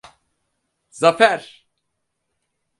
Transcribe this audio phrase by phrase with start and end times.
[0.89, 1.67] Zafer!